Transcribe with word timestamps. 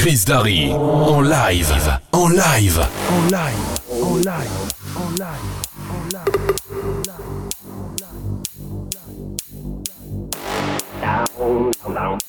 Chris 0.00 0.24
Darry 0.24 0.70
en 0.70 1.22
live, 1.24 1.70
en 2.14 2.30
live, 2.30 2.80
en 3.12 3.26
live, 3.28 3.58
en 3.90 4.16
live, 4.16 4.48
en 4.96 5.12
live, 5.12 5.50
en 5.90 6.04
live. 6.08 6.50
Down, 11.02 11.70
down, 11.84 11.94
down. 11.94 12.19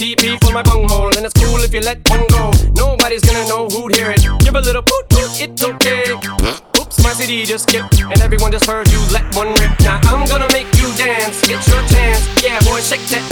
TP 0.00 0.40
for 0.40 0.48
in 0.48 0.54
my 0.54 0.62
bunghole, 0.62 1.14
and 1.14 1.26
it's 1.26 1.34
cool 1.34 1.60
if 1.60 1.74
you 1.74 1.80
let 1.80 2.00
one 2.08 2.26
go. 2.28 2.50
Nobody's 2.72 3.20
gonna 3.20 3.46
know 3.46 3.68
who'd 3.68 3.94
hear 3.94 4.10
it. 4.10 4.24
Give 4.40 4.54
a 4.54 4.60
little 4.62 4.80
poot, 4.80 5.06
poot, 5.10 5.28
it's 5.38 5.62
okay. 5.62 6.16
Oops, 6.80 7.04
my 7.04 7.12
CD 7.12 7.44
just 7.44 7.68
skipped, 7.68 8.00
and 8.00 8.18
everyone 8.22 8.50
just 8.50 8.64
heard 8.64 8.90
you 8.90 8.98
let 9.12 9.28
one 9.36 9.48
rip. 9.60 9.78
Now 9.80 10.00
I'm 10.04 10.26
gonna 10.26 10.48
make 10.52 10.72
you 10.80 10.88
dance, 10.96 11.46
get 11.46 11.60
your 11.68 11.84
chance. 11.92 12.24
Yeah, 12.42 12.58
boy, 12.60 12.80
shake 12.80 13.04
that 13.12 13.29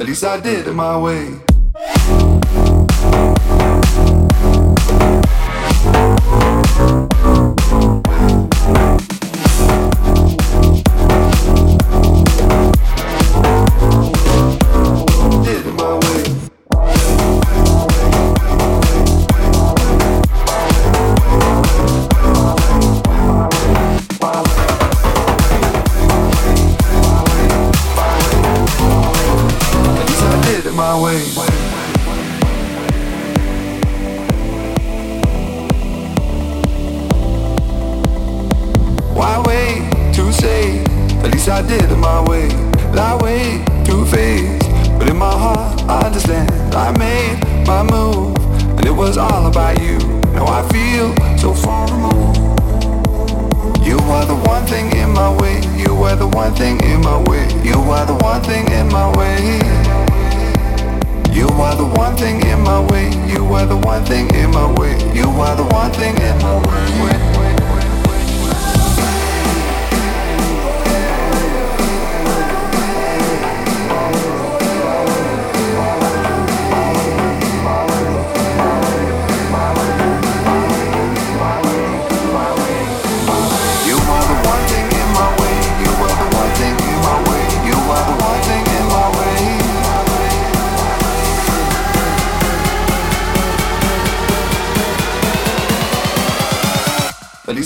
At 0.00 0.06
least 0.06 0.24
I 0.24 0.40
did 0.40 0.66
it 0.66 0.72
my 0.72 0.98
way. 0.98 1.49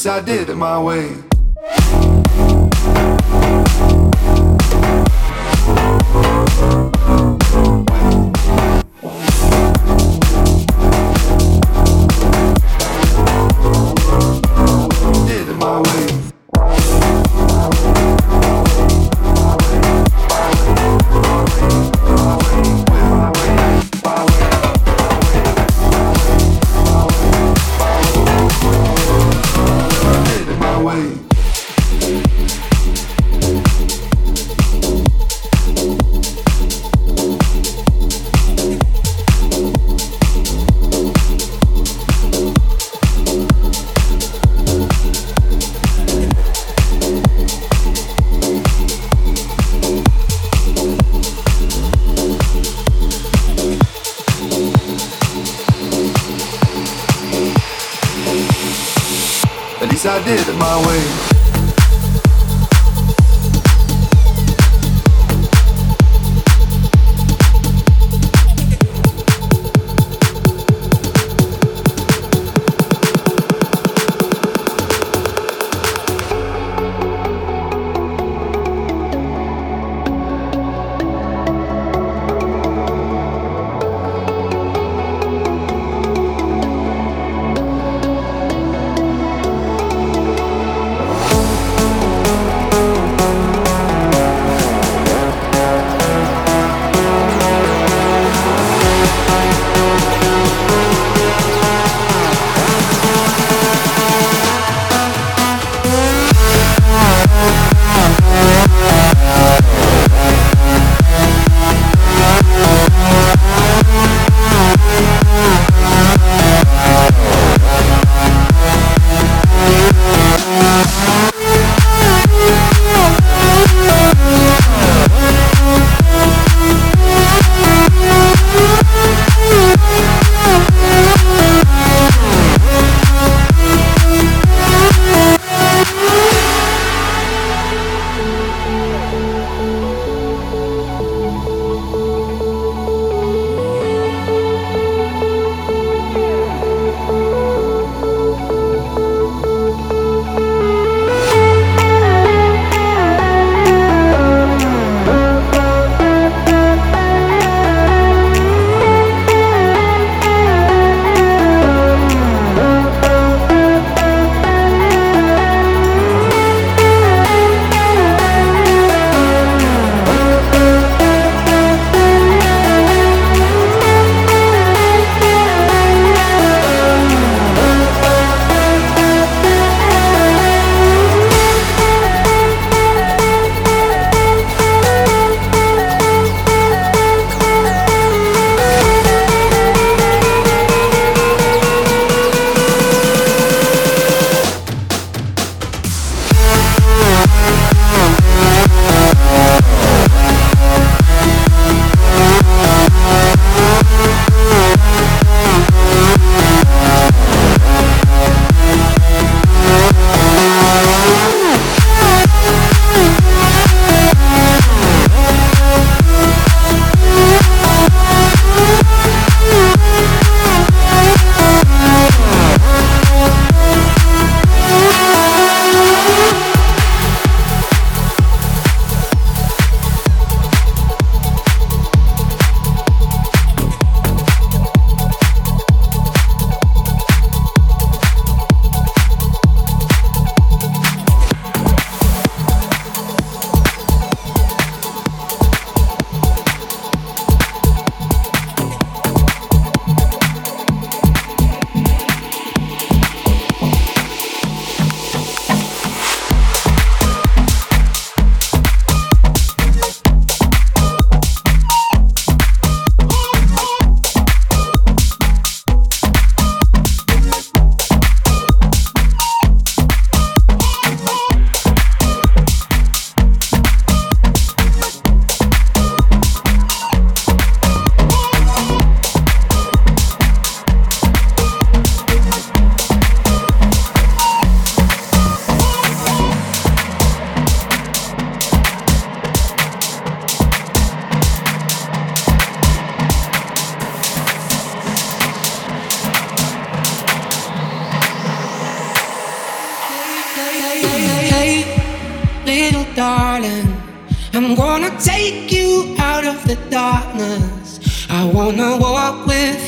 I 0.06 0.20
did 0.20 0.50
it 0.50 0.56
my 0.56 0.78
way. 0.82 1.16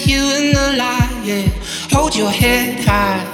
you 0.07 0.23
in 0.39 0.53
the 0.53 0.75
light, 0.79 1.23
yeah. 1.25 1.49
Hold 1.91 2.15
your 2.15 2.31
head 2.31 2.85
high. 2.85 3.25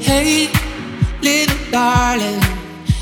Hey, 0.00 0.48
little 1.20 1.70
darling, 1.70 2.40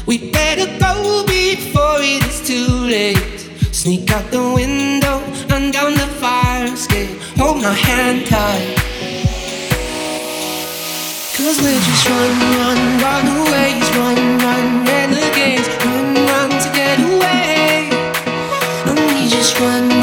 we 0.06 0.30
better 0.30 0.66
go 0.78 1.24
before 1.26 1.98
it's 2.00 2.46
too 2.46 2.72
late. 2.96 3.48
Sneak 3.72 4.10
out 4.10 4.30
the 4.30 4.42
window 4.54 5.18
and 5.54 5.72
down 5.72 5.92
the 5.94 6.08
fire 6.20 6.72
escape. 6.72 7.20
Hold 7.36 7.62
my 7.62 7.72
hand 7.72 8.26
tight. 8.26 8.76
Cause 11.36 11.58
we're 11.62 11.82
just 11.88 12.08
run, 12.08 12.32
run, 12.58 12.80
run 13.04 13.26
away, 13.40 13.80
run, 13.96 14.20
run, 14.44 14.84
renegades, 14.84 15.68
run, 15.84 16.14
run 16.14 16.50
to 16.50 16.68
get 16.74 16.98
away. 17.00 17.88
And 18.86 18.98
we 18.98 19.28
just 19.28 19.58
run. 19.60 19.99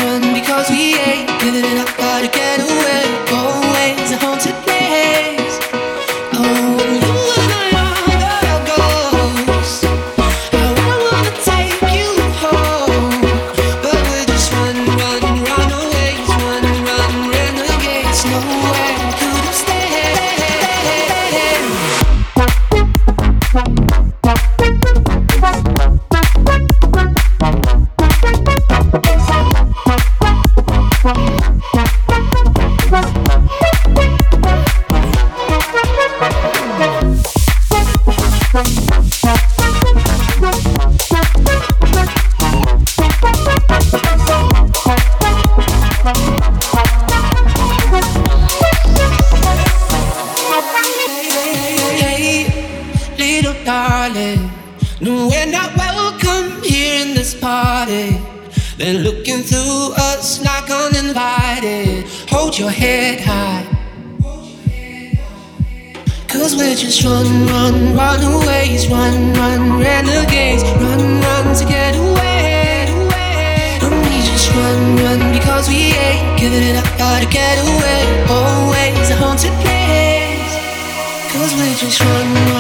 Just 81.80 82.02
run, 82.02 82.57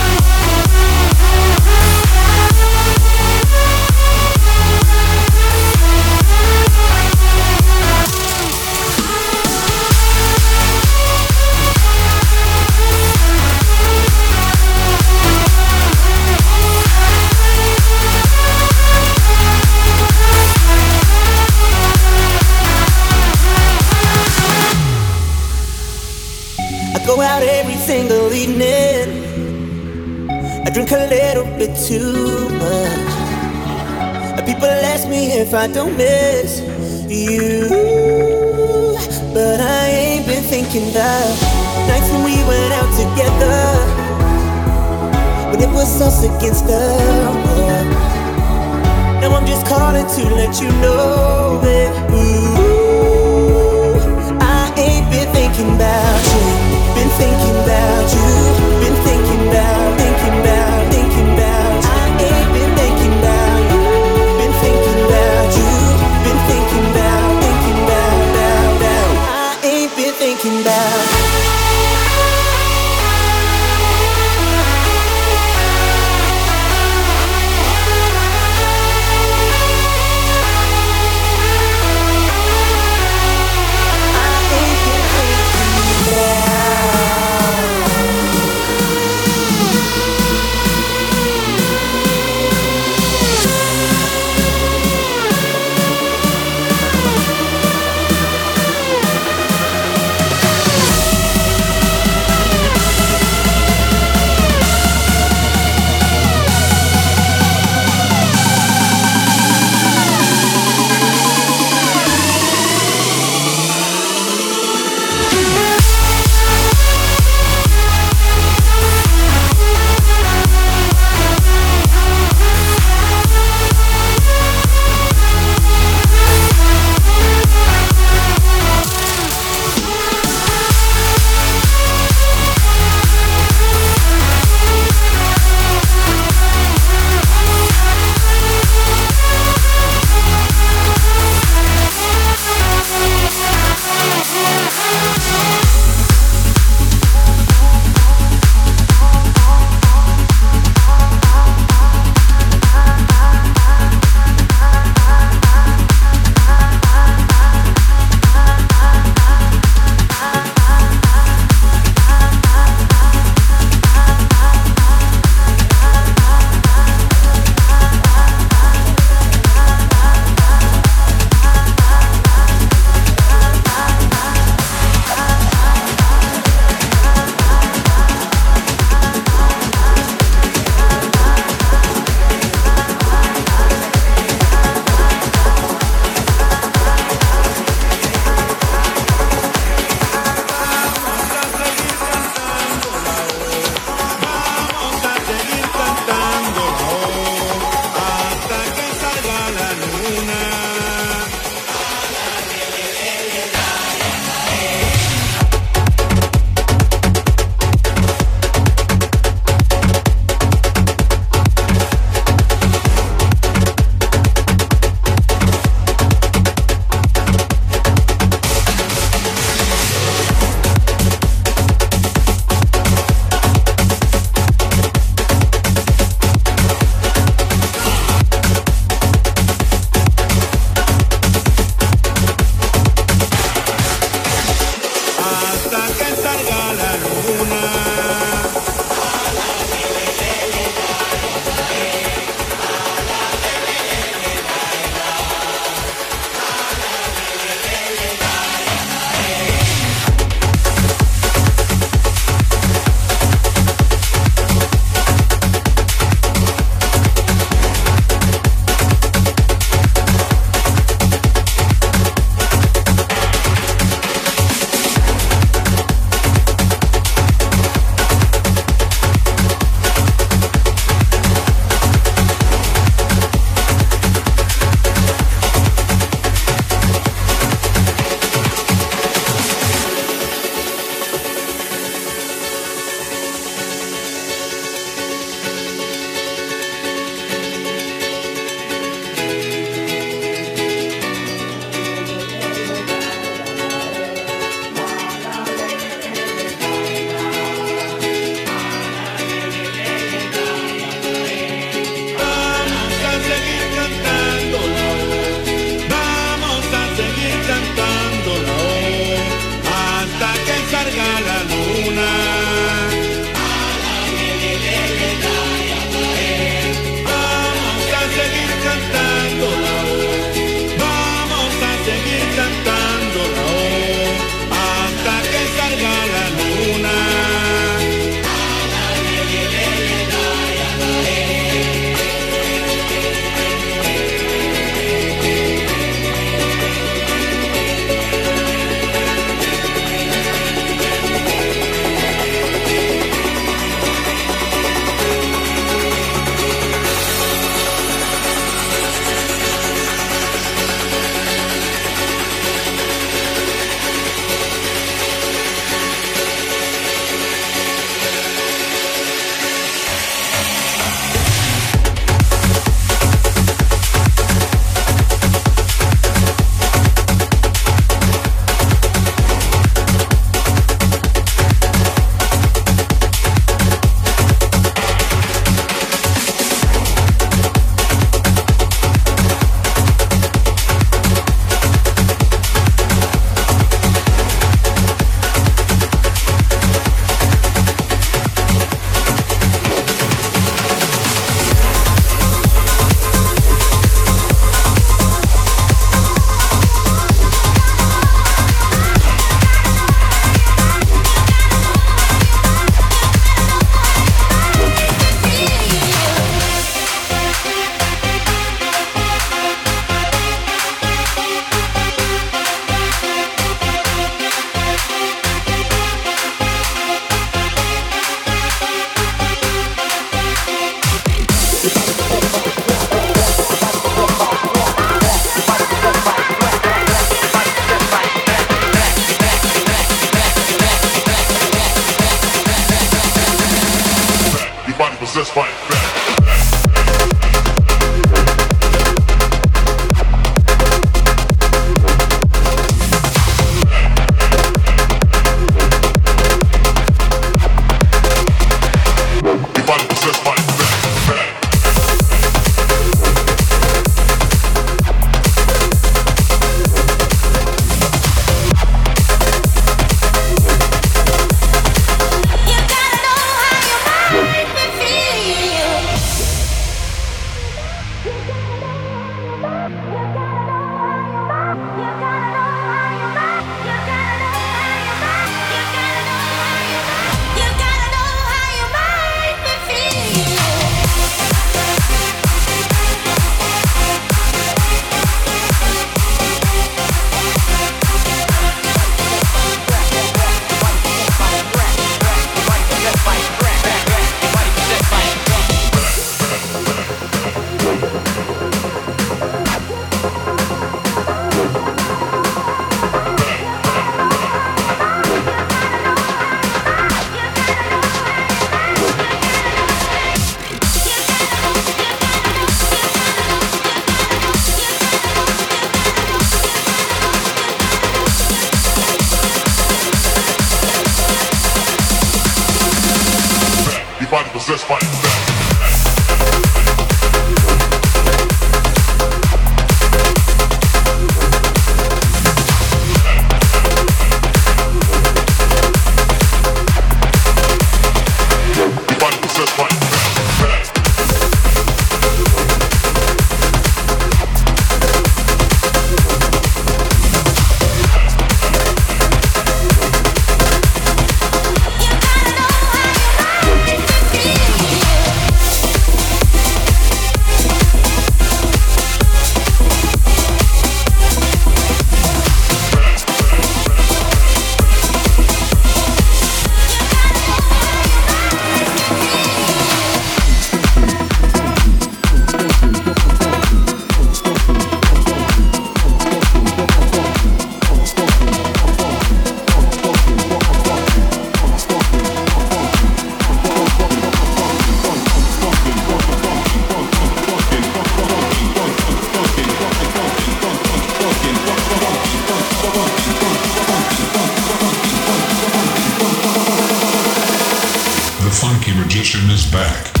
magician 598.73 599.29
is 599.29 599.45
back. 599.51 600.00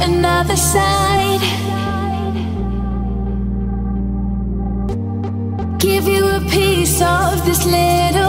another 0.00 0.56
side. 0.56 1.40
Give 5.78 6.08
you 6.08 6.24
a 6.26 6.40
piece 6.40 7.00
of 7.02 7.44
this 7.44 7.64
little. 7.66 8.23